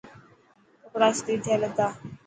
[0.81, 1.87] ڪپڙا استري ٿيل هتا.